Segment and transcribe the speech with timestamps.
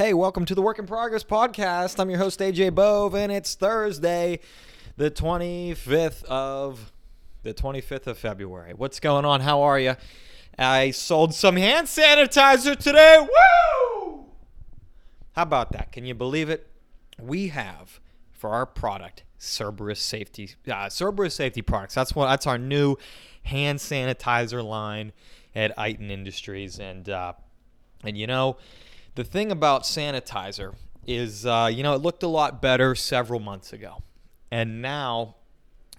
[0.00, 2.00] Hey, welcome to the Work in Progress podcast.
[2.00, 4.40] I'm your host, AJ Bove, and it's Thursday,
[4.96, 6.90] the 25th of
[7.42, 8.72] the 25th of February.
[8.72, 9.42] What's going on?
[9.42, 9.96] How are you?
[10.58, 13.18] I sold some hand sanitizer today.
[13.20, 14.24] Woo!
[15.32, 15.92] How about that?
[15.92, 16.66] Can you believe it?
[17.20, 18.00] We have
[18.32, 21.94] for our product Cerberus Safety uh, Cerberus Safety Products.
[21.94, 22.96] That's what that's our new
[23.42, 25.12] hand sanitizer line
[25.54, 27.34] at Iton Industries, and uh,
[28.02, 28.56] and you know
[29.14, 30.74] the thing about sanitizer
[31.06, 34.02] is, uh, you know, it looked a lot better several months ago,
[34.50, 35.36] and now,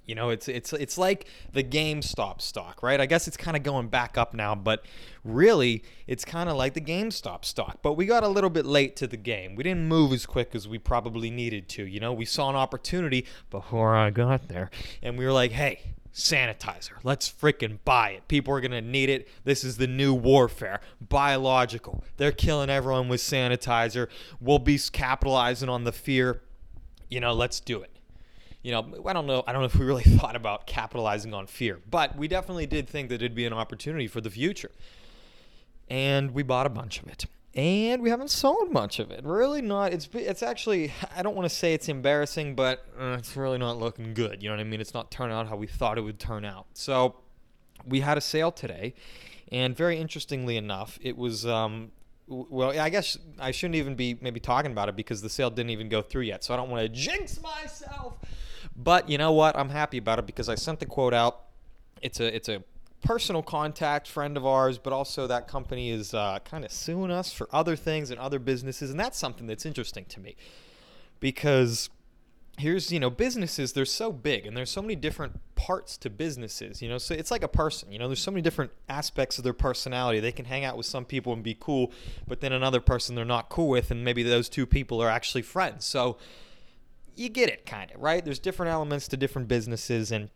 [0.06, 3.00] you know, it's it's it's like the GameStop stock, right?
[3.00, 4.86] I guess it's kind of going back up now, but
[5.24, 7.80] really, it's kind of like the GameStop stock.
[7.82, 9.56] But we got a little bit late to the game.
[9.56, 11.86] We didn't move as quick as we probably needed to.
[11.86, 14.70] You know, we saw an opportunity before I got there,
[15.02, 16.94] and we were like, hey sanitizer.
[17.04, 18.28] Let's freaking buy it.
[18.28, 19.28] People are going to need it.
[19.44, 20.82] This is the new warfare.
[21.00, 22.04] Biological.
[22.18, 24.08] They're killing everyone with sanitizer.
[24.40, 26.42] We'll be capitalizing on the fear.
[27.10, 27.92] You know, let's do it.
[28.62, 29.44] You know, I don't know.
[29.48, 32.88] I don't know if we really thought about capitalizing on fear, but we definitely did
[32.88, 34.72] think that it'd be an opportunity for the future.
[35.90, 39.26] And we bought a bunch of it and we haven't sold much of it.
[39.26, 39.94] Really not.
[39.94, 43.78] It's it's actually I don't want to say it's embarrassing, but uh, it's really not
[43.78, 44.42] looking good.
[44.42, 44.80] You know what I mean?
[44.80, 46.68] It's not turning out how we thought it would turn out.
[46.74, 47.16] So
[47.86, 48.94] we had a sale today,
[49.52, 51.46] and very interestingly enough, it was.
[51.46, 51.92] Um,
[52.28, 55.72] well, I guess I shouldn't even be maybe talking about it because the sale didn't
[55.72, 56.46] even go through yet.
[56.46, 58.14] So I don't want to jinx myself.
[58.74, 59.58] But you know what?
[59.58, 61.42] I'm happy about it because I sent the quote out.
[62.02, 62.64] It's a it's a
[63.02, 67.34] personal contact friend of ours, but also that company is uh, kind of suing us
[67.34, 70.36] for other things and other businesses, and that's something that's interesting to me.
[71.20, 71.90] Because
[72.58, 76.82] here's you know businesses they're so big and there's so many different parts to businesses
[76.82, 76.98] you know?
[76.98, 78.08] So it's like a person you know?
[78.08, 80.20] There's so many different aspects of their personality.
[80.20, 81.92] They can hang out with some people and be cool
[82.28, 85.42] but then another person they're not cool with and maybe those two people are actually
[85.42, 85.86] friends.
[85.86, 86.18] So
[87.16, 88.24] you get it kind of right?
[88.24, 90.30] There's different elements to different businesses and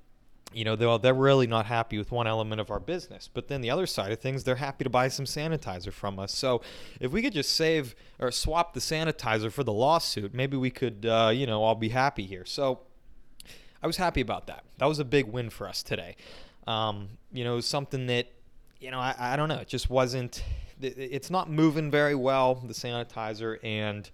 [0.53, 3.29] you know, they're, they're really not happy with one element of our business.
[3.33, 6.33] But then the other side of things, they're happy to buy some sanitizer from us.
[6.33, 6.61] So
[6.99, 11.05] if we could just save or swap the sanitizer for the lawsuit, maybe we could,
[11.05, 12.45] uh, you know, all be happy here.
[12.45, 12.79] So
[13.83, 14.63] I was happy about that.
[14.77, 16.15] That was a big win for us today.
[16.67, 18.27] Um, you know, something that,
[18.79, 20.43] you know, I, I don't know, it just wasn't,
[20.81, 23.57] it's not moving very well, the sanitizer.
[23.63, 24.09] And,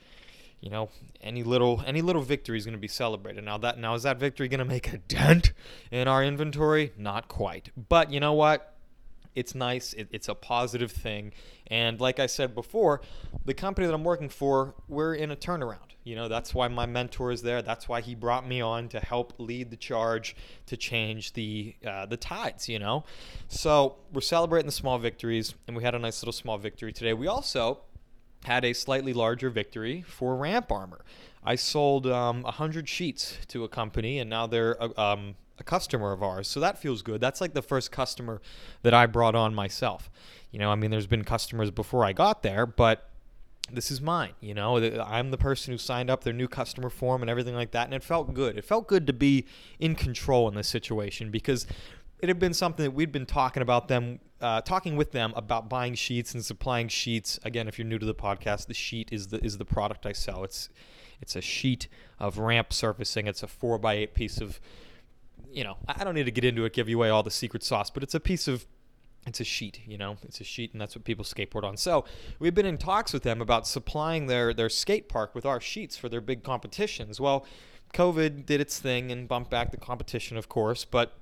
[0.62, 0.90] you know,
[1.22, 3.44] any little any little victory is going to be celebrated.
[3.44, 5.54] Now that now is that victory going to make a dent
[5.92, 6.94] in our inventory?
[6.98, 7.72] Not quite.
[7.90, 8.76] But you know what?
[9.34, 9.94] It's nice.
[9.94, 11.32] It, it's a positive thing.
[11.68, 13.02] And like I said before,
[13.46, 15.92] the company that I'm working for, we're in a turnaround.
[16.04, 17.62] You know, that's why my mentor is there.
[17.62, 20.36] That's why he brought me on to help lead the charge
[20.66, 22.68] to change the uh, the tides.
[22.68, 23.04] You know,
[23.48, 27.14] so we're celebrating the small victories, and we had a nice little small victory today.
[27.14, 27.82] We also
[28.46, 31.02] had a slightly larger victory for ramp armor.
[31.44, 36.12] I sold um, 100 sheets to a company, and now they're a, um, a customer
[36.12, 36.48] of ours.
[36.48, 37.22] So that feels good.
[37.22, 38.42] That's like the first customer
[38.84, 40.10] that I brought on myself.
[40.52, 43.10] You know, I mean, there's been customers before I got there, but
[43.72, 44.34] this is mine.
[44.42, 47.72] You know, I'm the person who signed up their new customer form and everything like
[47.72, 47.86] that.
[47.86, 48.58] And it felt good.
[48.58, 49.46] It felt good to be
[49.80, 51.66] in control in this situation because
[52.22, 55.70] it had been something that we'd been talking about them, uh, talking with them about
[55.70, 57.40] buying sheets and supplying sheets.
[57.44, 60.12] Again, if you're new to the podcast, the sheet is the is the product I
[60.12, 60.44] sell.
[60.44, 60.70] It's
[61.22, 61.88] it's a sheet
[62.20, 63.28] of ramp surfacing.
[63.28, 64.60] It's a four by eight piece of,
[65.52, 67.64] you know, I don't need to get into it, give you away all the secret
[67.64, 68.66] sauce, but it's a piece of
[69.28, 71.78] it's a sheet, you know, it's a sheet, and that's what people skateboard on.
[71.78, 72.06] So
[72.40, 75.98] we've been in talks with them about supplying their their skate park with our sheets
[75.98, 77.20] for their big competitions.
[77.20, 77.46] Well,
[77.94, 81.18] COVID did its thing and bumped back the competition, of course, but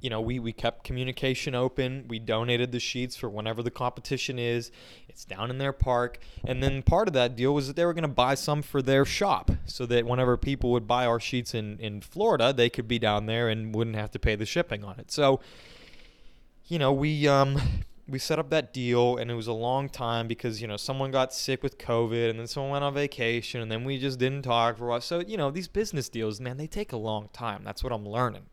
[0.00, 2.06] you know, we, we kept communication open.
[2.08, 4.70] We donated the sheets for whenever the competition is.
[5.08, 6.18] It's down in their park.
[6.44, 8.80] And then part of that deal was that they were going to buy some for
[8.80, 12.88] their shop so that whenever people would buy our sheets in, in Florida, they could
[12.88, 15.10] be down there and wouldn't have to pay the shipping on it.
[15.12, 15.40] So,
[16.66, 17.60] you know, we um,
[18.08, 21.10] we set up that deal and it was a long time because, you know, someone
[21.10, 24.42] got sick with COVID and then someone went on vacation and then we just didn't
[24.42, 25.00] talk for a while.
[25.00, 27.62] So, you know, these business deals, man, they take a long time.
[27.64, 28.46] That's what I'm learning.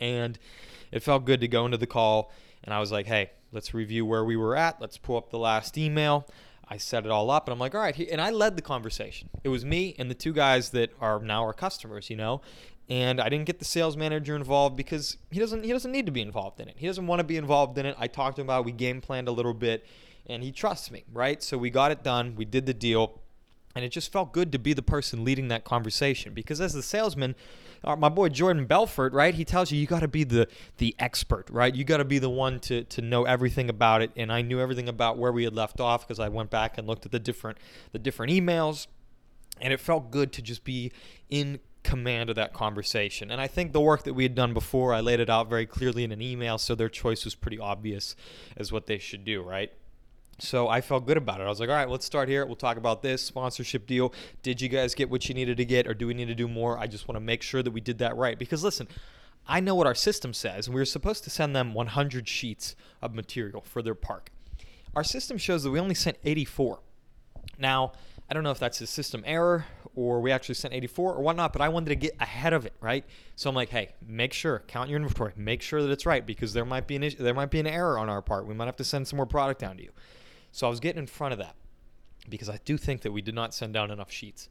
[0.00, 0.38] And
[0.90, 2.32] it felt good to go into the call.
[2.64, 4.80] And I was like, hey, let's review where we were at.
[4.80, 6.26] Let's pull up the last email.
[6.68, 7.98] I set it all up and I'm like, all right.
[8.10, 9.28] And I led the conversation.
[9.42, 12.42] It was me and the two guys that are now our customers, you know?
[12.88, 16.12] And I didn't get the sales manager involved because he doesn't he doesn't need to
[16.12, 16.76] be involved in it.
[16.78, 17.96] He doesn't want to be involved in it.
[17.98, 18.66] I talked to him about it.
[18.66, 19.84] we game planned a little bit
[20.26, 21.42] and he trusts me, right?
[21.42, 22.36] So we got it done.
[22.36, 23.20] We did the deal.
[23.74, 26.82] And it just felt good to be the person leading that conversation because as the
[26.82, 27.34] salesman,
[27.84, 29.34] uh, my boy Jordan Belfort, right?
[29.34, 30.48] He tells you you got to be the
[30.78, 31.74] the expert, right?
[31.74, 34.10] You got to be the one to to know everything about it.
[34.16, 36.86] And I knew everything about where we had left off because I went back and
[36.86, 37.58] looked at the different
[37.92, 38.86] the different emails,
[39.60, 40.92] and it felt good to just be
[41.28, 43.30] in command of that conversation.
[43.30, 45.64] And I think the work that we had done before, I laid it out very
[45.64, 48.14] clearly in an email, so their choice was pretty obvious
[48.56, 49.72] as what they should do, right?
[50.40, 51.44] So I felt good about it.
[51.44, 52.46] I was like, all right, let's start here.
[52.46, 54.12] We'll talk about this sponsorship deal.
[54.42, 56.48] Did you guys get what you needed to get, or do we need to do
[56.48, 56.78] more?
[56.78, 58.38] I just want to make sure that we did that right.
[58.38, 58.88] Because listen,
[59.46, 63.14] I know what our system says, we were supposed to send them 100 sheets of
[63.14, 64.30] material for their park.
[64.94, 66.80] Our system shows that we only sent 84.
[67.58, 67.92] Now,
[68.28, 71.52] I don't know if that's a system error or we actually sent 84 or whatnot,
[71.52, 73.04] but I wanted to get ahead of it, right?
[73.34, 76.52] So I'm like, hey, make sure, count your inventory, make sure that it's right because
[76.52, 78.46] there might be an issue, there might be an error on our part.
[78.46, 79.90] We might have to send some more product down to you.
[80.52, 81.54] So I was getting in front of that
[82.28, 84.48] because I do think that we did not send down enough sheets.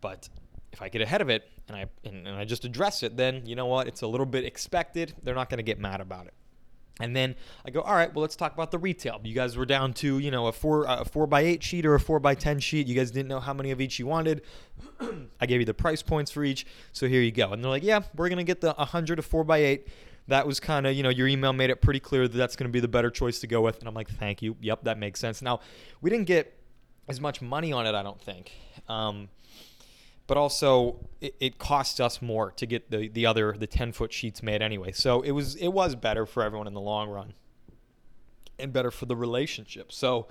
[0.00, 0.28] But
[0.72, 3.46] if I get ahead of it and I and, and I just address it, then
[3.46, 3.86] you know what?
[3.86, 5.14] It's a little bit expected.
[5.22, 6.34] They're not going to get mad about it.
[7.00, 7.34] And then
[7.64, 9.18] I go, all right, well, let's talk about the retail.
[9.24, 11.94] You guys were down to, you know, a four a four by eight sheet or
[11.94, 12.86] a four by ten sheet.
[12.86, 14.42] You guys didn't know how many of each you wanted.
[15.40, 17.52] I gave you the price points for each, so here you go.
[17.52, 19.88] And they're like, yeah, we're gonna get the 100 to four by eight
[20.28, 22.68] that was kind of, you know, your email made it pretty clear that that's going
[22.68, 23.80] to be the better choice to go with.
[23.80, 24.56] And I'm like, thank you.
[24.60, 25.42] Yep, that makes sense.
[25.42, 25.60] Now,
[26.00, 26.58] we didn't get
[27.08, 28.52] as much money on it, I don't think.
[28.88, 29.28] Um,
[30.26, 34.12] but also it, it cost us more to get the, the other the 10 foot
[34.12, 37.34] sheets made anyway so it was it was better for everyone in the long run
[38.58, 40.26] and better for the relationship so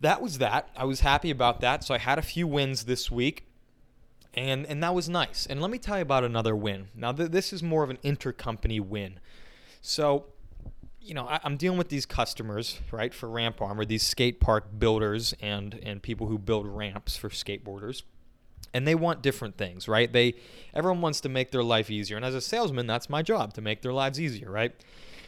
[0.00, 3.10] that was that i was happy about that so i had a few wins this
[3.10, 3.46] week
[4.36, 5.46] and and that was nice.
[5.46, 6.88] And let me tell you about another win.
[6.94, 9.20] Now th- this is more of an intercompany win.
[9.80, 10.26] So,
[11.00, 14.78] you know, I, am dealing with these customers, right, for Ramp Armor, these skate park
[14.78, 18.02] builders and and people who build ramps for skateboarders.
[18.72, 20.12] And they want different things, right?
[20.12, 20.34] They
[20.72, 22.16] everyone wants to make their life easier.
[22.16, 24.74] And as a salesman, that's my job to make their lives easier, right?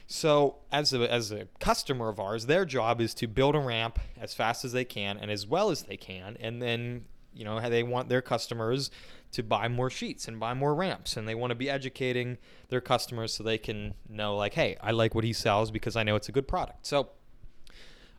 [0.08, 3.98] So, as a, as a customer of ours, their job is to build a ramp
[4.20, 7.06] as fast as they can and as well as they can, and then
[7.36, 8.90] you know they want their customers
[9.32, 12.38] to buy more sheets and buy more ramps and they want to be educating
[12.68, 16.02] their customers so they can know like hey i like what he sells because i
[16.02, 16.86] know it's a good product.
[16.86, 17.10] So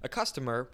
[0.04, 0.70] a customer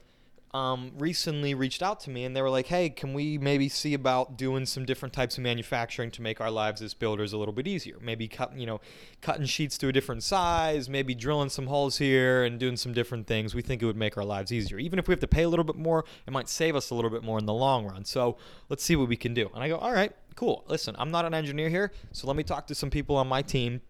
[0.54, 3.96] um, recently reached out to me and they were like, hey, can we maybe see
[3.96, 7.54] about doing some different types of manufacturing to make our lives as builders a little
[7.54, 7.98] bit easier?
[8.00, 8.80] Maybe cut, you know,
[9.22, 13.26] cutting sheets to a different size, maybe drilling some holes here and doing some different
[13.26, 13.56] things.
[13.56, 14.78] We think it would make our lives easier.
[14.78, 16.96] Even if we have to pay a little bit more, it might save us a
[16.96, 18.06] little bit more in the long run.
[18.06, 18.38] So
[18.70, 19.50] let's see what we can do.
[19.56, 20.66] And I go, all right, cool.
[20.68, 23.42] Listen, I'm not an engineer here, so let me talk to some people on my
[23.42, 23.82] team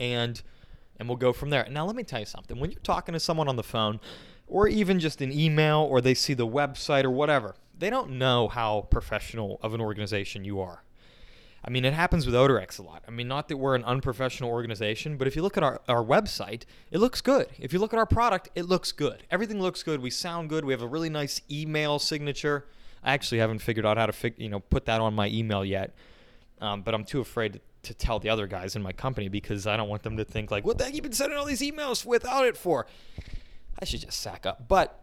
[0.00, 0.40] and
[0.98, 1.66] and we'll go from there.
[1.70, 2.58] Now let me tell you something.
[2.58, 4.00] When you're talking to someone on the phone,
[4.48, 7.54] or even just an email or they see the website or whatever.
[7.78, 10.82] They don't know how professional of an organization you are.
[11.64, 13.02] I mean, it happens with Odorex a lot.
[13.06, 16.04] I mean, not that we're an unprofessional organization, but if you look at our, our
[16.04, 17.48] website, it looks good.
[17.58, 19.24] If you look at our product, it looks good.
[19.30, 20.00] Everything looks good.
[20.00, 20.64] We sound good.
[20.64, 22.66] We have a really nice email signature.
[23.02, 25.64] I actually haven't figured out how to fig- you know put that on my email
[25.64, 25.94] yet,
[26.60, 29.66] um, but I'm too afraid to, to, tell the other guys in my company because
[29.66, 31.60] I don't want them to think like, "What the heck you've been sending all these
[31.60, 32.86] emails without it for?"
[33.80, 34.68] I should just sack up.
[34.68, 35.00] But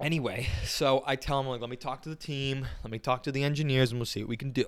[0.00, 3.22] anyway, so I tell him like, let me talk to the team, let me talk
[3.24, 4.66] to the engineers, and we'll see what we can do.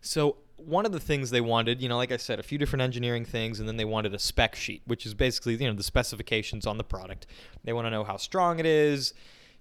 [0.00, 2.82] So one of the things they wanted, you know, like I said, a few different
[2.82, 5.82] engineering things, and then they wanted a spec sheet, which is basically you know the
[5.82, 7.26] specifications on the product.
[7.64, 9.14] They want to know how strong it is,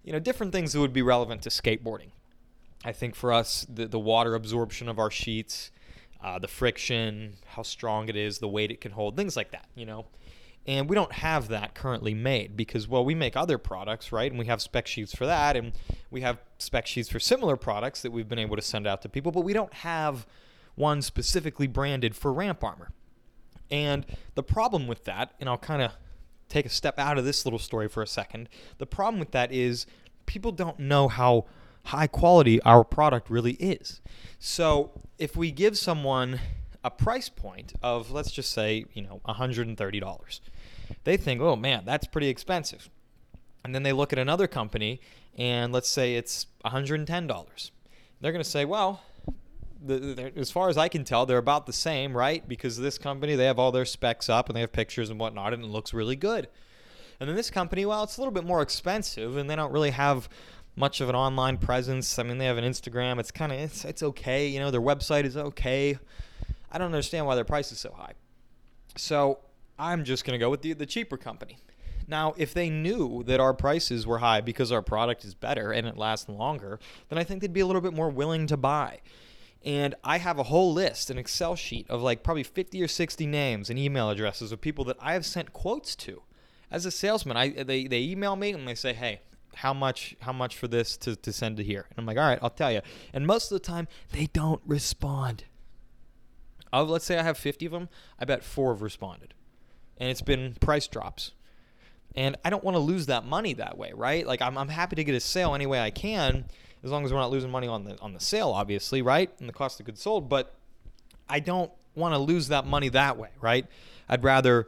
[0.03, 2.11] you know, different things that would be relevant to skateboarding.
[2.83, 5.71] I think for us, the the water absorption of our sheets,
[6.23, 9.67] uh, the friction, how strong it is, the weight it can hold, things like that.
[9.75, 10.05] You know.
[10.67, 14.31] And we don't have that currently made because, well, we make other products, right?
[14.31, 15.55] And we have spec sheets for that.
[15.55, 15.73] And
[16.11, 19.09] we have spec sheets for similar products that we've been able to send out to
[19.09, 20.27] people, but we don't have
[20.75, 22.91] one specifically branded for ramp armor.
[23.71, 25.91] And the problem with that, and I'll kind of
[26.49, 29.51] take a step out of this little story for a second, the problem with that
[29.51, 29.85] is
[30.25, 31.45] people don't know how
[31.85, 34.01] high quality our product really is.
[34.37, 36.39] So if we give someone
[36.83, 40.39] a price point of let's just say you know $130
[41.03, 42.89] they think oh man that's pretty expensive
[43.63, 44.99] and then they look at another company
[45.37, 47.71] and let's say it's $110
[48.19, 49.01] they're going to say well
[50.35, 52.47] as far as I can tell, they're about the same, right?
[52.47, 55.53] Because this company, they have all their specs up and they have pictures and whatnot,
[55.53, 56.47] and it looks really good.
[57.19, 59.91] And then this company, well, it's a little bit more expensive, and they don't really
[59.91, 60.29] have
[60.75, 62.17] much of an online presence.
[62.19, 63.19] I mean, they have an Instagram.
[63.19, 64.71] It's kind of it's it's okay, you know.
[64.71, 65.97] Their website is okay.
[66.71, 68.13] I don't understand why their price is so high.
[68.97, 69.39] So
[69.77, 71.57] I'm just going to go with the, the cheaper company.
[72.07, 75.87] Now, if they knew that our prices were high because our product is better and
[75.87, 78.99] it lasts longer, then I think they'd be a little bit more willing to buy.
[79.63, 83.27] And I have a whole list, an Excel sheet of like probably 50 or 60
[83.27, 86.23] names and email addresses of people that I have sent quotes to.
[86.71, 89.21] As a salesman, I they, they email me and they say, hey,
[89.55, 91.85] how much how much for this to, to send to here?
[91.89, 92.81] And I'm like, all right, I'll tell you.
[93.13, 95.43] And most of the time, they don't respond.
[96.73, 99.33] Of let's say I have 50 of them, I bet four have responded,
[99.97, 101.31] and it's been price drops.
[102.15, 104.27] And I don't want to lose that money that way, right?
[104.27, 106.45] Like I'm, I'm happy to get a sale any way I can,
[106.83, 109.29] as long as we're not losing money on the on the sale, obviously, right?
[109.39, 110.27] And the cost of goods sold.
[110.27, 110.53] But
[111.29, 113.65] I don't want to lose that money that way, right?
[114.09, 114.67] I'd rather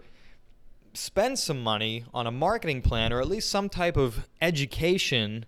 [0.93, 5.45] spend some money on a marketing plan or at least some type of education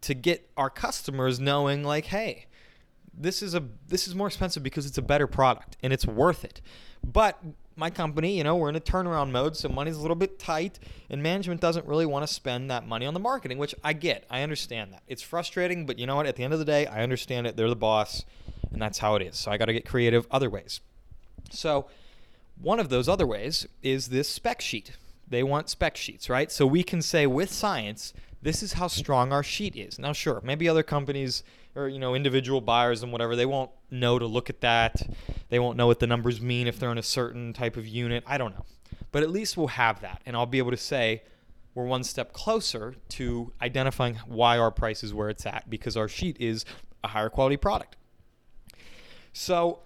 [0.00, 2.46] to get our customers knowing like, hey,
[3.20, 6.44] this is a this is more expensive because it's a better product and it's worth
[6.44, 6.60] it.
[7.04, 7.38] But
[7.76, 10.80] my company, you know, we're in a turnaround mode, so money's a little bit tight,
[11.08, 14.24] and management doesn't really want to spend that money on the marketing, which I get.
[14.28, 15.02] I understand that.
[15.06, 16.26] It's frustrating, but you know what?
[16.26, 17.56] At the end of the day, I understand it.
[17.56, 18.24] They're the boss,
[18.72, 19.36] and that's how it is.
[19.36, 20.80] So I got to get creative other ways.
[21.50, 21.86] So
[22.60, 24.96] one of those other ways is this spec sheet.
[25.28, 26.50] They want spec sheets, right?
[26.50, 29.98] So we can say with science, this is how strong our sheet is.
[29.98, 31.44] Now, sure, maybe other companies
[31.78, 35.00] or you know individual buyers and whatever they won't know to look at that.
[35.48, 38.24] They won't know what the numbers mean if they're in a certain type of unit.
[38.26, 38.64] I don't know,
[39.12, 41.22] but at least we'll have that, and I'll be able to say
[41.74, 46.08] we're one step closer to identifying why our price is where it's at because our
[46.08, 46.64] sheet is
[47.04, 47.96] a higher quality product.
[49.32, 49.80] So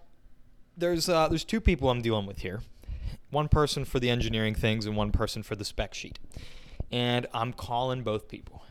[0.76, 2.60] there's uh, there's two people I'm dealing with here.
[3.30, 6.18] One person for the engineering things and one person for the spec sheet.
[6.90, 8.62] And I'm calling both people.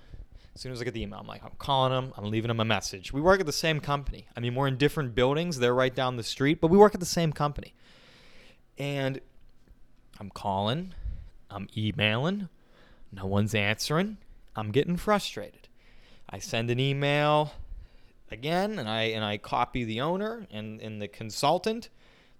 [0.53, 2.59] As soon as I get the email, I'm like, I'm calling them, I'm leaving them
[2.59, 3.13] a message.
[3.13, 4.27] We work at the same company.
[4.35, 5.59] I mean, we're in different buildings.
[5.59, 7.73] They're right down the street, but we work at the same company.
[8.77, 9.21] And
[10.19, 10.93] I'm calling,
[11.49, 12.49] I'm emailing,
[13.11, 14.17] no one's answering.
[14.55, 15.67] I'm getting frustrated.
[16.29, 17.53] I send an email
[18.31, 21.89] again and I and I copy the owner and, and the consultant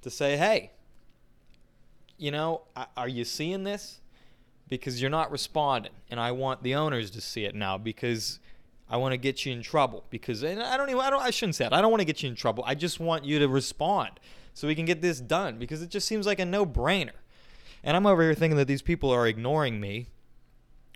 [0.02, 0.72] to say, hey,
[2.18, 2.62] you know,
[2.96, 4.00] are you seeing this?
[4.72, 8.40] Because you're not responding, and I want the owners to see it now because
[8.90, 10.06] I want to get you in trouble.
[10.10, 11.74] Because and I don't even I don't I shouldn't say it.
[11.74, 12.64] I don't want to get you in trouble.
[12.66, 14.12] I just want you to respond
[14.54, 17.20] so we can get this done because it just seems like a no-brainer.
[17.84, 20.08] And I'm over here thinking that these people are ignoring me,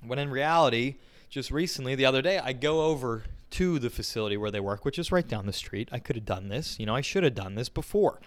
[0.05, 0.95] when in reality,
[1.29, 4.99] just recently, the other day, I go over to the facility where they work, which
[4.99, 5.89] is right down the street.
[5.91, 6.79] I could have done this.
[6.79, 8.21] You know, I should have done this before,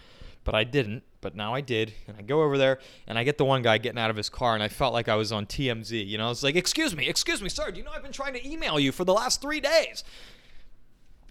[0.48, 1.02] but I didn't.
[1.20, 1.92] But now I did.
[2.06, 4.30] And I go over there and I get the one guy getting out of his
[4.30, 6.06] car, and I felt like I was on TMZ.
[6.06, 7.70] You know, I was like, Excuse me, excuse me, sir.
[7.70, 10.04] Do you know I've been trying to email you for the last three days?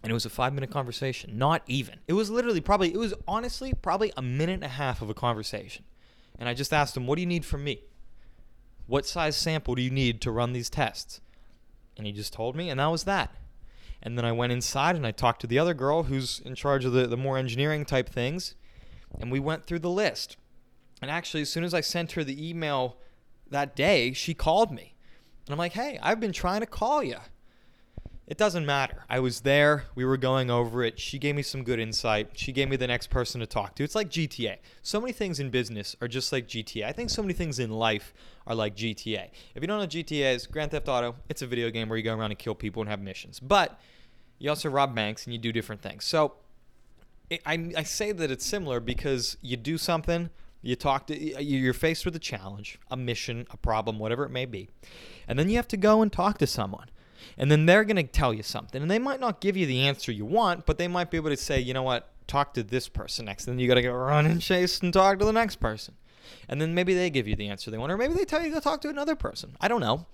[0.04, 1.36] And it was a five minute conversation.
[1.36, 1.96] Not even.
[2.08, 5.16] It was literally probably, it was honestly probably a minute and a half of a
[5.16, 5.84] conversation.
[6.38, 7.82] And I just asked him, What do you need from me?
[8.86, 11.22] What size sample do you need to run these tests?
[11.98, 13.34] And he just told me, and that was that.
[14.04, 16.86] And then I went inside and I talked to the other girl who's in charge
[16.86, 18.54] of the, the more engineering type things.
[19.20, 20.38] And we went through the list.
[21.02, 22.98] And actually, as soon as I sent her the email
[23.50, 24.96] that day, she called me.
[25.46, 27.18] And I'm like, hey, I've been trying to call you.
[28.28, 29.06] It doesn't matter.
[29.10, 29.86] I was there.
[29.96, 31.00] We were going over it.
[31.00, 32.32] She gave me some good insight.
[32.34, 33.86] She gave me the next person to talk to.
[33.86, 34.58] It's like GTA.
[34.82, 36.84] So many things in business are just like GTA.
[36.84, 38.14] I think so many things in life
[38.46, 39.30] are like GTA.
[39.56, 42.04] If you don't know GTA is Grand Theft Auto, it's a video game where you
[42.04, 43.40] go around and kill people and have missions.
[43.40, 43.80] But
[44.40, 46.04] you also rob banks and you do different things.
[46.04, 46.34] So
[47.32, 50.30] I, I say that it's similar because you do something,
[50.62, 54.46] you talk to, you're faced with a challenge, a mission, a problem, whatever it may
[54.46, 54.70] be,
[55.28, 56.88] and then you have to go and talk to someone.
[57.38, 58.82] And then they're going to tell you something.
[58.82, 61.30] And they might not give you the answer you want, but they might be able
[61.30, 63.48] to say, you know what, talk to this person next.
[63.48, 65.96] And then you got to go run and chase and talk to the next person.
[66.48, 68.54] And then maybe they give you the answer they want, or maybe they tell you
[68.54, 69.56] to talk to another person.
[69.60, 70.06] I don't know.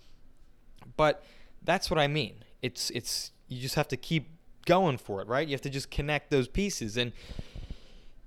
[0.98, 1.24] But
[1.64, 2.44] that's what I mean.
[2.62, 4.30] It's, it's, you just have to keep
[4.66, 5.48] going for it, right?
[5.48, 6.98] You have to just connect those pieces.
[6.98, 7.12] And,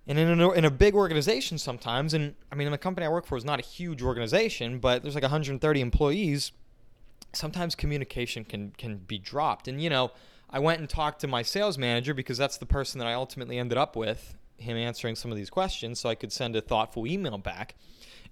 [0.07, 3.27] and in a, in a big organization sometimes, and I mean, the company I work
[3.27, 6.53] for is not a huge organization, but there's like 130 employees
[7.37, 9.69] sometimes communication can can be dropped.
[9.69, 10.11] And you know,
[10.51, 13.59] I went and talked to my sales manager because that's the person that I ultimately
[13.59, 17.07] ended up with, him answering some of these questions so I could send a thoughtful
[17.07, 17.75] email back.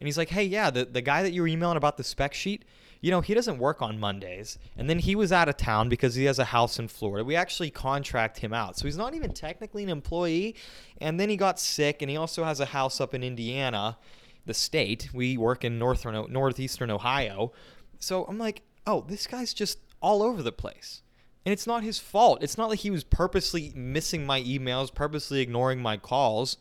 [0.01, 2.35] And he's like, "Hey, yeah, the the guy that you were emailing about the spec
[2.35, 2.65] sheet,
[3.05, 4.59] you know, he doesn't work on Mondays.
[4.79, 7.23] And then he was out of town because he has a house in Florida.
[7.23, 8.79] We actually contract him out.
[8.79, 10.57] So he's not even technically an employee.
[11.03, 13.99] And then he got sick and he also has a house up in Indiana,
[14.47, 15.11] the state.
[15.13, 17.53] We work in northern northeastern Ohio.
[17.99, 21.03] So I'm like, oh, this guy's just all over the place.
[21.45, 22.43] And it's not his fault.
[22.43, 26.57] It's not like he was purposely missing my emails, purposely ignoring my calls.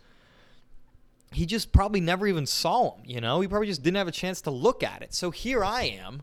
[1.32, 3.40] He just probably never even saw them, you know?
[3.40, 5.14] He probably just didn't have a chance to look at it.
[5.14, 6.22] So here I am.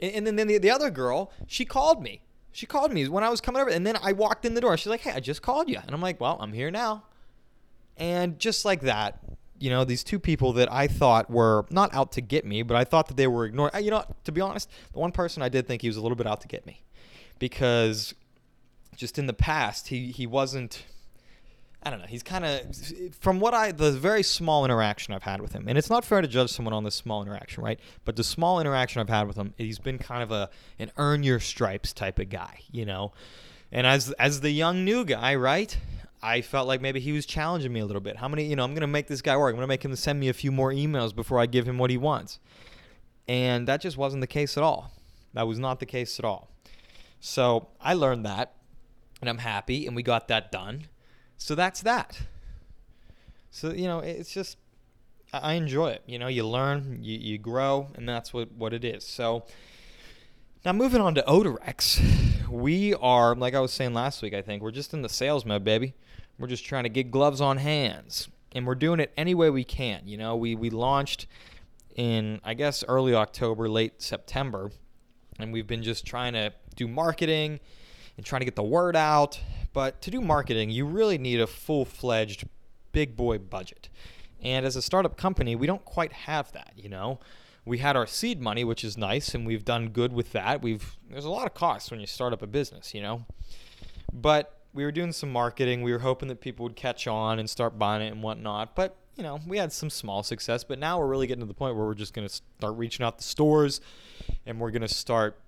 [0.00, 2.22] And then, then the, the other girl, she called me.
[2.52, 4.76] She called me when I was coming over, and then I walked in the door.
[4.76, 7.04] She's like, "Hey, I just called you," and I'm like, "Well, I'm here now."
[7.96, 9.20] And just like that,
[9.58, 12.76] you know, these two people that I thought were not out to get me, but
[12.76, 13.82] I thought that they were ignoring.
[13.82, 16.16] You know, to be honest, the one person I did think he was a little
[16.16, 16.82] bit out to get me,
[17.38, 18.14] because
[18.96, 20.84] just in the past he he wasn't
[21.84, 22.06] I don't know.
[22.06, 25.76] He's kind of from what I the very small interaction I've had with him, and
[25.76, 27.80] it's not fair to judge someone on this small interaction, right?
[28.04, 30.48] But the small interaction I've had with him, he's been kind of a
[30.78, 33.12] an earn your stripes type of guy, you know.
[33.72, 35.76] And as as the young new guy, right?
[36.22, 38.16] I felt like maybe he was challenging me a little bit.
[38.16, 39.52] How many, you know, I'm to make this guy work.
[39.54, 41.90] I'm to make him send me a few more emails before I give him what
[41.90, 42.38] he wants.
[43.26, 44.92] And that just wasn't the case at all.
[45.34, 46.48] That was not the case at all.
[47.24, 48.54] So I learned that,
[49.20, 50.88] and I'm happy, and we got that done
[51.42, 52.20] so that's that.
[53.50, 54.58] So you know, it's just
[55.32, 56.02] I enjoy it.
[56.06, 59.04] You know, you learn, you, you grow, and that's what what it is.
[59.04, 59.44] So
[60.64, 64.34] now moving on to Odorex, we are like I was saying last week.
[64.34, 65.94] I think we're just in the sales mode, baby.
[66.38, 69.64] We're just trying to get gloves on hands, and we're doing it any way we
[69.64, 70.02] can.
[70.06, 71.26] You know, we we launched
[71.96, 74.70] in I guess early October, late September,
[75.40, 77.60] and we've been just trying to do marketing
[78.16, 79.40] and trying to get the word out
[79.72, 82.44] but to do marketing, you really need a full fledged
[82.92, 83.88] big boy budget.
[84.42, 87.20] And as a startup company, we don't quite have that, you know.
[87.64, 90.62] We had our seed money, which is nice, and we've done good with that.
[90.62, 93.24] We've there's a lot of costs when you start up a business, you know.
[94.12, 95.82] But we were doing some marketing.
[95.82, 98.74] We were hoping that people would catch on and start buying it and whatnot.
[98.74, 100.64] But you know, we had some small success.
[100.64, 103.06] But now we're really getting to the point where we're just going to start reaching
[103.06, 103.80] out to stores,
[104.44, 105.38] and we're going to start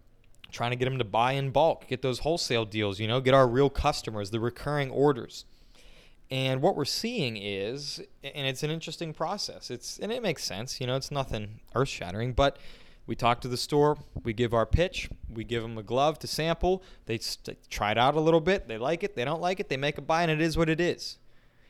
[0.54, 3.34] trying to get them to buy in bulk, get those wholesale deals, you know, get
[3.34, 5.44] our real customers, the recurring orders.
[6.30, 9.70] And what we're seeing is, and it's an interesting process.
[9.70, 12.56] It's and it makes sense, you know, it's nothing earth-shattering, but
[13.06, 16.26] we talk to the store, we give our pitch, we give them a glove to
[16.26, 16.82] sample.
[17.04, 19.68] They st- try it out a little bit, they like it, they don't like it,
[19.68, 21.18] they make a buy, and it is what it is.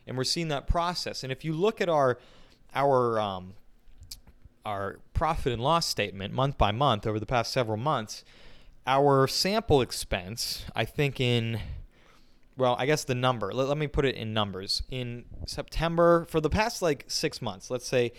[0.06, 1.24] And we're seeing that process.
[1.24, 2.18] And if you look at our
[2.74, 3.54] our um,
[4.64, 8.24] our profit and loss statement month by month over the past several months,
[8.86, 11.60] our sample expense, I think in
[12.56, 13.52] well, I guess the number.
[13.52, 14.82] Let, let me put it in numbers.
[14.90, 18.12] In September, for the past like six months, let's say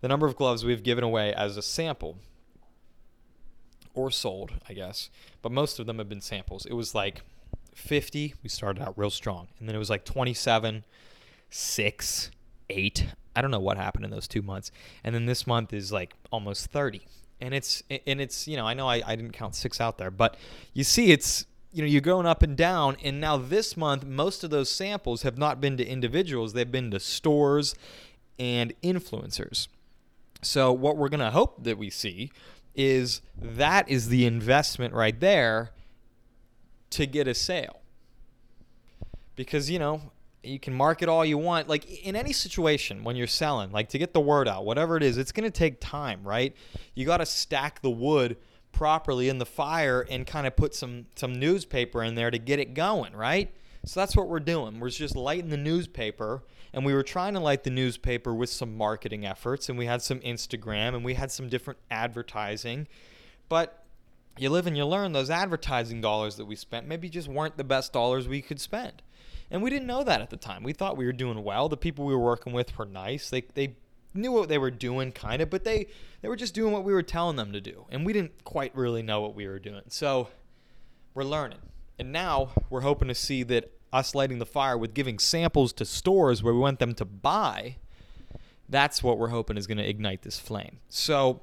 [0.00, 2.16] the number of gloves we've given away as a sample
[3.94, 5.10] or sold, I guess,
[5.42, 6.64] but most of them have been samples.
[6.66, 7.22] It was like
[7.74, 8.34] 50.
[8.42, 9.48] We started out real strong.
[9.58, 10.84] And then it was like 27,
[11.50, 12.30] 6,
[12.70, 13.06] 8.
[13.34, 14.70] I don't know what happened in those two months.
[15.04, 17.02] And then this month is like almost 30
[17.40, 20.10] and it's and it's you know I know I, I didn't count six out there,
[20.10, 20.36] but
[20.72, 24.44] you see it's you know you're going up and down, and now this month most
[24.44, 27.74] of those samples have not been to individuals; they've been to stores
[28.38, 29.68] and influencers.
[30.42, 32.30] So what we're gonna hope that we see
[32.74, 35.70] is that is the investment right there
[36.90, 37.80] to get a sale.
[39.34, 40.12] Because you know
[40.46, 41.68] you can market all you want.
[41.68, 45.02] Like in any situation when you're selling like to get the word out whatever it
[45.02, 46.54] is it's going to take time right?
[46.94, 48.36] You got to stack the wood
[48.72, 52.58] properly in the fire and kind of put some some newspaper in there to get
[52.58, 53.52] it going right?
[53.84, 54.80] So that's what we're doing.
[54.80, 58.76] We're just lighting the newspaper and we were trying to light the newspaper with some
[58.76, 62.88] marketing efforts and we had some instagram and we had some different advertising.
[63.48, 63.84] But
[64.38, 67.64] you live and you learn those advertising dollars that we spent maybe just weren't the
[67.64, 69.02] best dollars we could spend
[69.50, 70.62] and we didn't know that at the time.
[70.62, 71.68] We thought we were doing well.
[71.68, 73.30] The people we were working with were nice.
[73.30, 73.76] They they
[74.14, 75.86] knew what they were doing kind of, but they
[76.22, 77.86] they were just doing what we were telling them to do.
[77.90, 79.82] And we didn't quite really know what we were doing.
[79.88, 80.28] So
[81.14, 81.58] we're learning.
[81.98, 85.84] And now we're hoping to see that us lighting the fire with giving samples to
[85.84, 87.76] stores where we want them to buy,
[88.68, 90.80] that's what we're hoping is going to ignite this flame.
[90.88, 91.42] So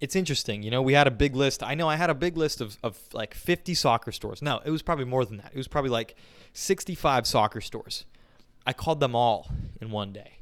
[0.00, 0.62] it's interesting.
[0.62, 1.62] You know, we had a big list.
[1.62, 4.40] I know I had a big list of, of like 50 soccer stores.
[4.40, 5.50] No, it was probably more than that.
[5.52, 6.14] It was probably like
[6.54, 8.04] 65 soccer stores.
[8.66, 10.38] I called them all in one day.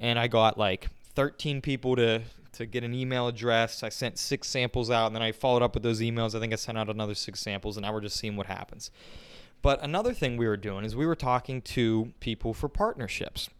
[0.00, 3.82] And I got like 13 people to, to get an email address.
[3.82, 6.36] I sent six samples out and then I followed up with those emails.
[6.36, 8.92] I think I sent out another six samples and now we're just seeing what happens.
[9.60, 13.50] But another thing we were doing is we were talking to people for partnerships.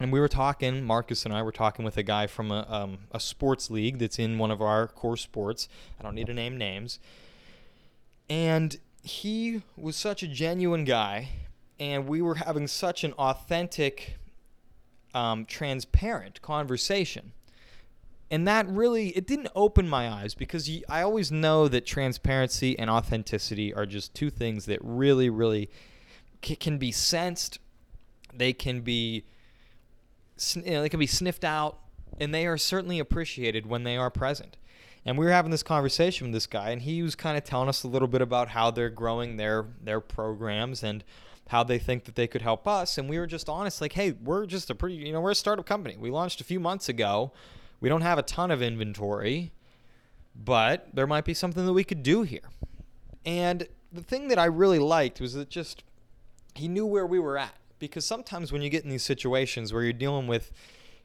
[0.00, 2.98] And we were talking, Marcus and I were talking with a guy from a, um,
[3.12, 5.68] a sports league that's in one of our core sports.
[5.98, 6.98] I don't need to name names.
[8.28, 11.28] And he was such a genuine guy,
[11.78, 14.16] and we were having such an authentic,
[15.14, 17.32] um, transparent conversation.
[18.30, 22.90] And that really, it didn't open my eyes because I always know that transparency and
[22.90, 25.70] authenticity are just two things that really, really
[26.42, 27.60] can be sensed.
[28.34, 29.24] They can be
[30.54, 31.78] you know, they can be sniffed out,
[32.20, 34.56] and they are certainly appreciated when they are present.
[35.06, 37.68] And we were having this conversation with this guy, and he was kind of telling
[37.68, 41.04] us a little bit about how they're growing their their programs and
[41.48, 42.98] how they think that they could help us.
[42.98, 45.36] And we were just honest, like, hey, we're just a pretty, you know, we're a
[45.36, 45.96] startup company.
[45.96, 47.30] We launched a few months ago.
[47.80, 49.52] We don't have a ton of inventory,
[50.34, 52.50] but there might be something that we could do here.
[53.24, 55.84] And the thing that I really liked was that just
[56.56, 59.84] he knew where we were at because sometimes when you get in these situations where
[59.84, 60.50] you're dealing with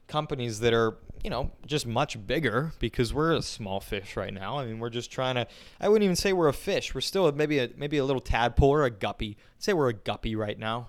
[0.08, 4.58] companies that are you know just much bigger because we're a small fish right now.
[4.58, 5.46] I mean we're just trying to
[5.80, 6.94] i wouldn't even say we're a fish.
[6.94, 9.36] We're still maybe a maybe a little tadpole or a guppy.
[9.56, 10.88] I'd say we're a guppy right now.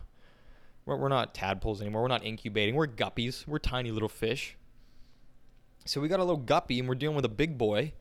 [0.85, 2.01] We're, we're not tadpoles anymore.
[2.01, 2.75] We're not incubating.
[2.75, 3.47] We're guppies.
[3.47, 4.57] We're tiny little fish.
[5.85, 7.93] So we got a little guppy and we're dealing with a big boy.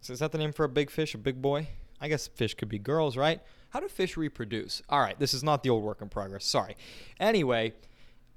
[0.00, 1.68] So is that the name for a big fish a big boy?
[2.00, 3.40] I guess fish could be girls right?
[3.70, 4.82] How do fish reproduce?
[4.88, 6.44] All right this is not the old work in progress.
[6.44, 6.76] Sorry.
[7.18, 7.74] Anyway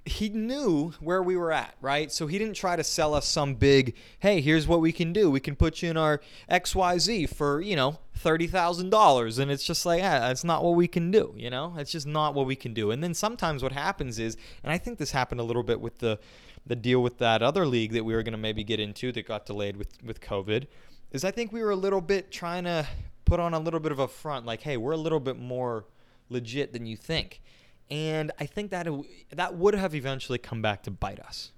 [0.05, 2.11] he knew where we were at, right?
[2.11, 5.31] So he didn't try to sell us some big, hey, here's what we can do.
[5.31, 6.19] We can put you in our
[6.51, 9.39] XYZ for, you know, $30,000.
[9.39, 11.73] And it's just like, yeah, that's not what we can do, you know?
[11.77, 12.91] It's just not what we can do.
[12.91, 15.99] And then sometimes what happens is, and I think this happened a little bit with
[15.99, 16.19] the,
[16.65, 19.25] the deal with that other league that we were going to maybe get into that
[19.25, 20.67] got delayed with, with COVID,
[21.11, 22.85] is I think we were a little bit trying to
[23.23, 25.85] put on a little bit of a front, like, hey, we're a little bit more
[26.29, 27.41] legit than you think
[27.89, 28.93] and I think that it,
[29.31, 31.51] that would have eventually come back to bite us.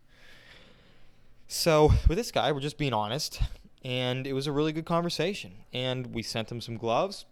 [1.47, 3.39] So with this guy, we're just being honest,
[3.83, 5.53] and it was a really good conversation.
[5.71, 7.25] And we sent him some gloves,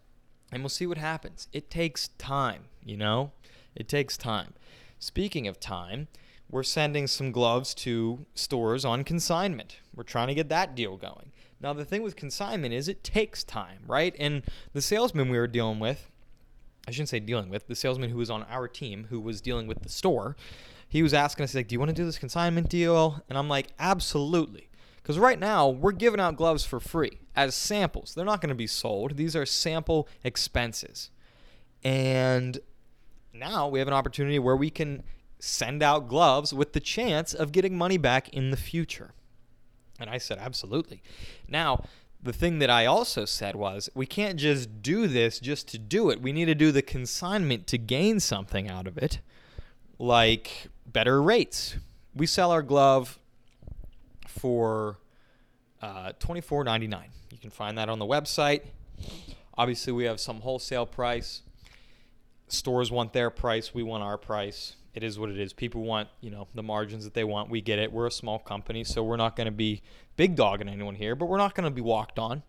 [0.51, 1.47] and we'll see what happens.
[1.51, 3.31] It takes time, you know.
[3.75, 4.53] It takes time.
[4.99, 6.07] Speaking of time,
[6.49, 9.79] we're sending some gloves to stores on consignment.
[9.95, 11.31] We're trying to get that deal going.
[11.59, 14.15] Now, the thing with consignment is it takes time, right?
[14.19, 16.11] And the salesman we were dealing with,
[16.87, 19.67] I shouldn't say dealing with, the salesman who was on our team who was dealing
[19.67, 20.35] with the store,
[20.87, 23.23] he was asking us, like, do you want to do this consignment deal?
[23.29, 24.69] And I'm like, absolutely.
[25.01, 28.13] Because right now, we're giving out gloves for free as samples.
[28.13, 31.09] They're not going to be sold, these are sample expenses.
[31.83, 32.59] And
[33.33, 35.03] now we have an opportunity where we can
[35.39, 39.13] send out gloves with the chance of getting money back in the future.
[39.99, 41.01] And I said, absolutely.
[41.47, 41.83] Now,
[42.23, 46.09] the thing that I also said was we can't just do this just to do
[46.09, 46.21] it.
[46.21, 49.19] We need to do the consignment to gain something out of it,
[49.99, 51.75] like better rates.
[52.15, 53.19] We sell our glove
[54.27, 54.99] for
[55.81, 57.03] uh, $24.99.
[57.31, 58.61] You can find that on the website.
[59.57, 61.41] Obviously, we have some wholesale price.
[62.47, 63.73] Stores want their price.
[63.73, 65.53] We want our price it is what it is.
[65.53, 67.49] People want, you know, the margins that they want.
[67.49, 67.91] We get it.
[67.91, 69.81] We're a small company, so we're not going to be
[70.15, 72.43] big dogging anyone here, but we're not going to be walked on.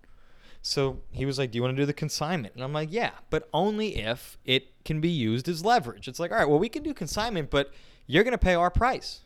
[0.61, 2.55] So he was like, Do you want to do the consignment?
[2.55, 6.09] And I'm like, Yeah, but only if it can be used as leverage.
[6.09, 7.73] It's like, All right, well, we can do consignment, but
[8.07, 9.21] you're going to pay our price.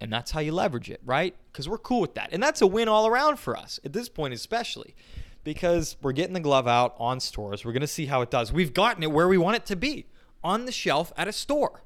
[0.00, 1.36] And that's how you leverage it, right?
[1.52, 2.30] Because we're cool with that.
[2.32, 4.96] And that's a win all around for us at this point, especially
[5.44, 7.64] because we're getting the glove out on stores.
[7.64, 8.52] We're going to see how it does.
[8.52, 10.06] We've gotten it where we want it to be
[10.42, 11.82] on the shelf at a store.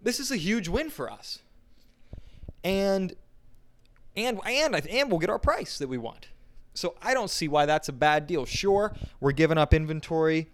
[0.00, 1.40] This is a huge win for us.
[2.64, 3.14] And
[4.16, 6.28] and and and we'll get our price that we want.
[6.74, 8.44] So I don't see why that's a bad deal.
[8.44, 10.48] Sure, we're giving up inventory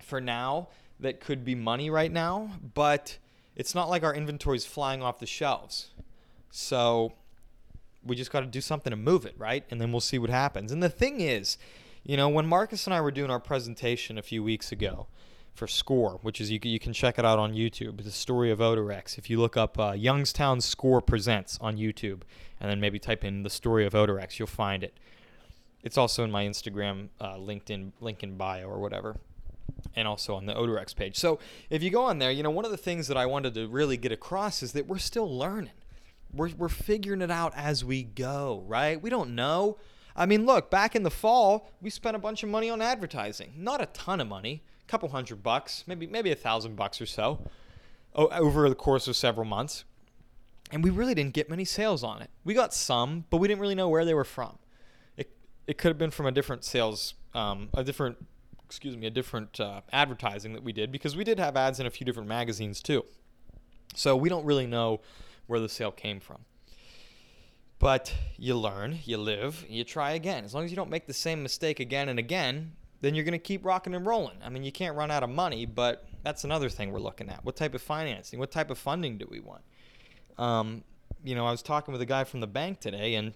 [0.00, 0.68] for now
[1.00, 3.18] that could be money right now, but
[3.54, 5.90] it's not like our inventory is flying off the shelves.
[6.50, 7.12] So
[8.04, 9.64] we just got to do something to move it, right?
[9.70, 10.72] And then we'll see what happens.
[10.72, 11.58] And the thing is,
[12.04, 15.08] you know, when Marcus and I were doing our presentation a few weeks ago,
[15.58, 18.02] for Score, which is you, you can check it out on YouTube.
[18.02, 19.18] The story of Odorex.
[19.18, 22.22] If you look up uh, Youngstown Score Presents on YouTube,
[22.60, 24.94] and then maybe type in the story of Odorex, you'll find it.
[25.82, 29.16] It's also in my Instagram, uh, LinkedIn link in bio or whatever,
[29.96, 31.16] and also on the Odorex page.
[31.16, 31.38] So
[31.70, 33.66] if you go on there, you know one of the things that I wanted to
[33.66, 35.72] really get across is that we're still learning.
[36.32, 39.00] We're we're figuring it out as we go, right?
[39.00, 39.78] We don't know.
[40.14, 43.54] I mean, look, back in the fall, we spent a bunch of money on advertising.
[43.56, 47.40] Not a ton of money couple hundred bucks, maybe maybe a thousand bucks or so,
[48.14, 49.84] over the course of several months.
[50.70, 52.30] And we really didn't get many sales on it.
[52.44, 54.58] We got some, but we didn't really know where they were from.
[55.16, 55.30] It
[55.66, 58.16] it could have been from a different sales, um, a different,
[58.64, 61.86] excuse me, a different uh, advertising that we did because we did have ads in
[61.86, 63.04] a few different magazines too.
[63.94, 65.00] So we don't really know
[65.46, 66.38] where the sale came from.
[67.78, 70.44] But you learn, you live, you try again.
[70.44, 73.32] As long as you don't make the same mistake again and again, then you're going
[73.32, 74.36] to keep rocking and rolling.
[74.44, 77.44] I mean, you can't run out of money, but that's another thing we're looking at.
[77.44, 78.38] What type of financing?
[78.38, 79.62] What type of funding do we want?
[80.36, 80.84] Um,
[81.24, 83.34] you know, I was talking with a guy from the bank today, and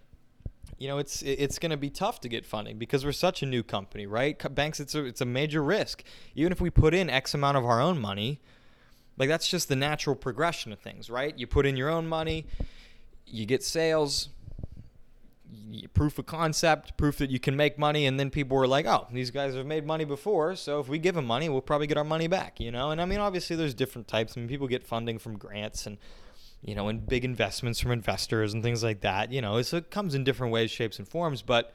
[0.79, 3.46] you know, it's it's going to be tough to get funding because we're such a
[3.46, 4.37] new company, right?
[4.55, 6.03] Banks, it's a it's a major risk.
[6.35, 8.40] Even if we put in X amount of our own money,
[9.16, 11.37] like that's just the natural progression of things, right?
[11.38, 12.46] You put in your own money,
[13.27, 14.29] you get sales,
[15.94, 19.06] proof of concept, proof that you can make money, and then people were like, "Oh,
[19.12, 21.96] these guys have made money before, so if we give them money, we'll probably get
[21.96, 22.90] our money back," you know.
[22.90, 24.35] And I mean, obviously, there's different types.
[24.37, 25.98] I mean, people get funding from grants and
[26.62, 29.32] you know, and big investments from investors and things like that.
[29.32, 31.74] You know, so it comes in different ways, shapes, and forms, but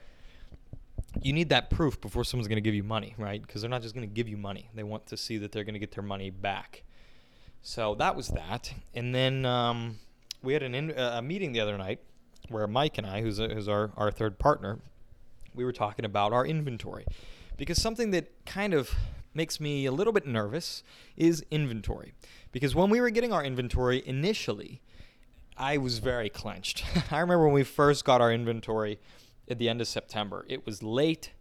[1.21, 3.41] you need that proof before someone's going to give you money, right?
[3.41, 5.63] Because they're not just going to give you money; they want to see that they're
[5.63, 6.83] going to get their money back.
[7.61, 9.99] So that was that, and then um,
[10.41, 11.99] we had an in, uh, a meeting the other night
[12.49, 14.79] where Mike and I, who's, a, who's our, our third partner,
[15.53, 17.05] we were talking about our inventory.
[17.57, 18.91] Because something that kind of
[19.33, 20.83] makes me a little bit nervous
[21.15, 22.13] is inventory.
[22.51, 24.81] Because when we were getting our inventory initially,
[25.57, 26.83] I was very clenched.
[27.11, 28.99] I remember when we first got our inventory
[29.49, 30.45] at the end of September.
[30.47, 31.31] It was late.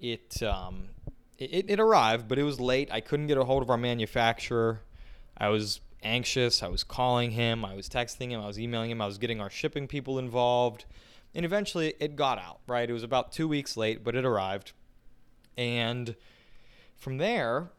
[0.00, 0.90] It, um,
[1.38, 2.90] it, it arrived, but it was late.
[2.92, 4.80] I couldn't get a hold of our manufacturer.
[5.36, 6.62] I was anxious.
[6.62, 9.40] I was calling him, I was texting him, I was emailing him, I was getting
[9.40, 10.84] our shipping people involved.
[11.34, 12.88] And eventually it got out, right?
[12.88, 14.72] It was about two weeks late, but it arrived.
[15.56, 16.14] And
[16.96, 17.70] from there,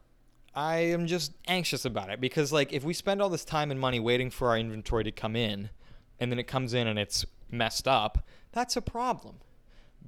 [0.54, 3.78] I am just anxious about it because, like, if we spend all this time and
[3.78, 5.70] money waiting for our inventory to come in
[6.18, 9.36] and then it comes in and it's messed up, that's a problem.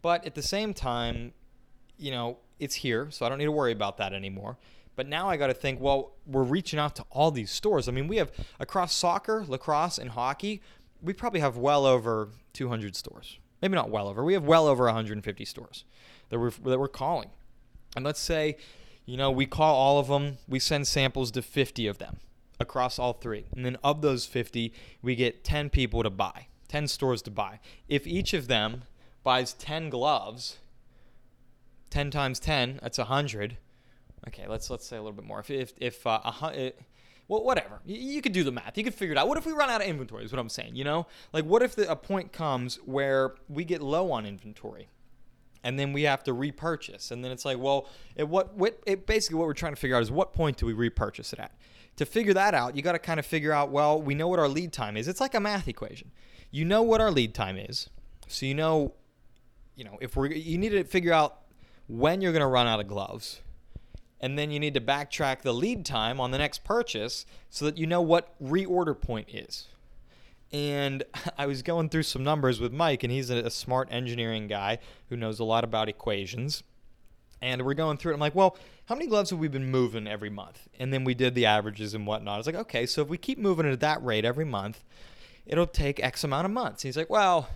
[0.01, 1.33] But at the same time,
[1.97, 4.59] you know, it's here, so I don't need to worry about that anymore.
[4.95, 7.89] But now I got to think, well, we're reaching out to all these stores.
[7.89, 10.61] I mean, we have across soccer, lacrosse, and hockey,
[11.01, 13.39] we probably have well over 200 stores.
[13.61, 14.25] Maybe not well over.
[14.25, 15.85] We have well over 150 stores
[16.29, 17.31] that we're, that we're calling.
[17.97, 18.57] And let's say,
[19.07, 22.19] you know, we call all of them, we send samples to 50 of them
[22.61, 23.47] across all three.
[23.55, 27.61] And then of those 50, we get 10 people to buy, 10 stores to buy.
[27.89, 28.85] If each of them
[29.23, 30.59] buys 10 gloves,
[31.91, 33.57] 10 times 10, that's 100
[34.29, 35.41] okay, let's let's say a little bit more.
[35.41, 36.73] If if if uh, a,
[37.29, 37.81] well, whatever.
[37.87, 38.77] You, you, could do the math.
[38.77, 39.29] You could figure it out.
[39.29, 40.25] What if we run out of inventory?
[40.25, 40.77] Is what I'm saying.
[40.77, 44.89] You know, like what if the, a point comes where we get low on inventory,
[45.65, 49.07] and then we have to repurchase, and then it's like, well, at what what it,
[49.07, 51.53] basically what we're trying to figure out is what point do we repurchase it at?
[51.97, 53.71] To figure that out, you got to kind of figure out.
[53.71, 55.09] Well, we know what our lead time is.
[55.09, 56.11] It's like a math equation.
[56.51, 57.89] You know what our lead time is,
[58.27, 58.93] so you know,
[59.77, 61.39] you know, if we're you need to figure out
[61.89, 63.41] when you're going to run out of gloves
[64.23, 67.77] and then you need to backtrack the lead time on the next purchase so that
[67.77, 69.67] you know what reorder point is.
[70.53, 71.03] And
[71.39, 75.17] I was going through some numbers with Mike, and he's a, smart engineering guy who
[75.17, 76.63] knows a lot about equations.
[77.43, 78.15] And we're going through it.
[78.15, 80.69] I'm like, well, how many gloves have we been moving every month?
[80.79, 82.35] And then we did the averages and whatnot.
[82.35, 84.85] I was like, okay, so if we keep moving at that rate every month,
[85.45, 86.85] it'll take X amount of months.
[86.85, 87.49] He's like, well,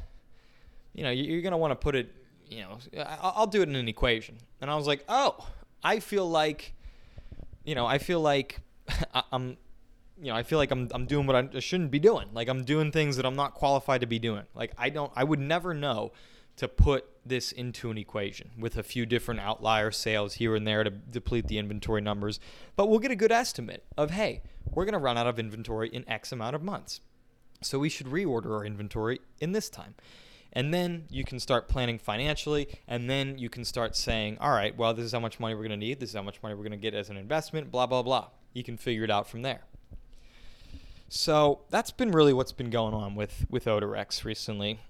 [0.92, 2.12] you know, you're going to want to put it,
[2.48, 2.78] you know,
[3.20, 4.38] I'll do it in an equation.
[4.60, 5.46] And I was like, oh,
[5.82, 6.74] I feel like,
[7.64, 8.60] you know, I feel like
[9.32, 9.56] I'm,
[10.20, 12.28] you know, I feel like I'm, I'm doing what I shouldn't be doing.
[12.32, 14.44] Like I'm doing things that I'm not qualified to be doing.
[14.54, 16.12] Like I don't, I would never know
[16.56, 20.84] to put this into an equation with a few different outlier sales here and there
[20.84, 22.40] to deplete the inventory numbers.
[22.76, 25.88] But we'll get a good estimate of, hey, we're going to run out of inventory
[25.90, 27.00] in X amount of months.
[27.62, 29.94] So we should reorder our inventory in this time.
[30.56, 32.66] And then you can start planning financially.
[32.88, 35.60] And then you can start saying, all right, well, this is how much money we're
[35.60, 36.00] going to need.
[36.00, 38.28] This is how much money we're going to get as an investment, blah, blah, blah.
[38.54, 39.64] You can figure it out from there.
[41.10, 44.80] So that's been really what's been going on with, with Odorex recently.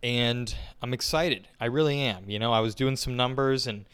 [0.00, 1.48] And I'm excited.
[1.60, 2.30] I really am.
[2.30, 3.86] You know, I was doing some numbers and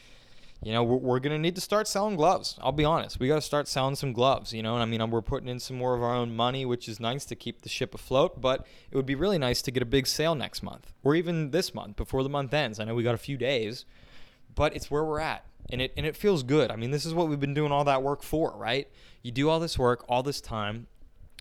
[0.62, 2.58] you know, we're, we're going to need to start selling gloves.
[2.60, 3.18] I'll be honest.
[3.18, 5.58] We got to start selling some gloves, you know, and I mean, we're putting in
[5.58, 8.66] some more of our own money, which is nice to keep the ship afloat, but
[8.90, 11.74] it would be really nice to get a big sale next month or even this
[11.74, 12.78] month before the month ends.
[12.78, 13.86] I know we got a few days,
[14.54, 15.44] but it's where we're at.
[15.72, 16.70] And it, and it feels good.
[16.70, 18.88] I mean, this is what we've been doing all that work for, right?
[19.22, 20.88] You do all this work, all this time,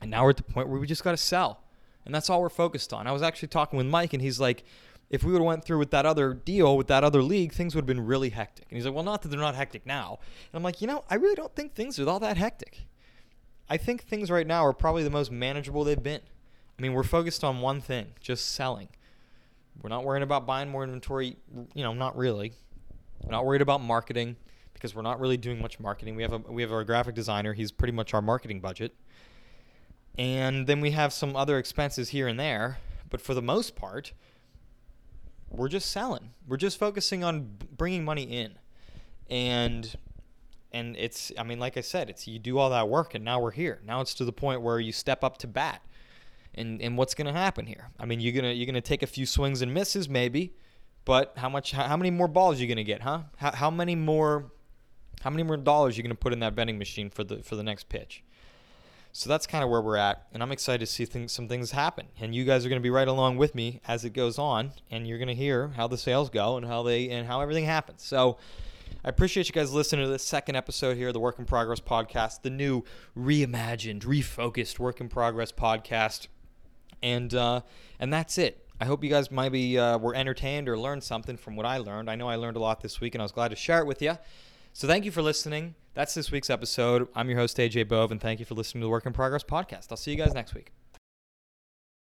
[0.02, 1.64] and now we're at the point where we just got to sell.
[2.06, 3.08] And that's all we're focused on.
[3.08, 4.64] I was actually talking with Mike, and he's like,
[5.10, 7.74] if we would have went through with that other deal with that other league, things
[7.74, 8.66] would have been really hectic.
[8.70, 10.20] And he's like, well, not that they're not hectic now.
[10.52, 12.86] And I'm like, you know, I really don't think things are all that hectic.
[13.70, 16.22] I think things right now are probably the most manageable they've been.
[16.78, 18.90] I mean, we're focused on one thing, just selling.
[19.82, 21.38] We're not worrying about buying more inventory,
[21.74, 22.54] you know, not really.
[23.24, 24.36] We're not worried about marketing
[24.74, 26.16] because we're not really doing much marketing.
[26.16, 28.94] We have a we have our graphic designer, he's pretty much our marketing budget.
[30.18, 34.14] And then we have some other expenses here and there, but for the most part,
[35.50, 36.32] we're just selling.
[36.48, 38.54] We're just focusing on bringing money in,
[39.30, 39.96] and
[40.72, 43.40] and it's I mean like I said, it's you do all that work and now
[43.40, 43.82] we're here.
[43.86, 45.82] Now it's to the point where you step up to bat,
[46.56, 47.90] and and what's gonna happen here?
[48.00, 50.54] I mean you're gonna you're gonna take a few swings and misses maybe,
[51.06, 53.24] but how much how, how many more balls are you gonna get, huh?
[53.38, 54.52] How how many more
[55.22, 57.56] how many more dollars are you gonna put in that vending machine for the for
[57.56, 58.24] the next pitch?
[59.12, 61.72] So that's kind of where we're at, and I'm excited to see things, some things
[61.72, 62.06] happen.
[62.20, 64.72] And you guys are going to be right along with me as it goes on,
[64.92, 67.66] and you're going to hear how the sales go and how they and how everything
[67.66, 68.04] happens.
[68.04, 68.38] So
[69.04, 72.44] I appreciate you guys listening to this second episode here, the Work in Progress podcast,
[72.44, 72.84] the new
[73.18, 76.28] reimagined, refocused Work in Progress podcast,
[77.02, 77.62] and uh,
[78.00, 78.68] and that's it.
[78.80, 82.10] I hope you guys maybe uh, were entertained or learned something from what I learned.
[82.10, 83.86] I know I learned a lot this week, and I was glad to share it
[83.86, 84.18] with you.
[84.74, 85.76] So thank you for listening.
[85.94, 87.08] That's this week's episode.
[87.16, 89.44] I'm your host, AJ Bove, and thank you for listening to the Work in Progress
[89.44, 89.88] podcast.
[89.92, 90.72] I'll see you guys next week.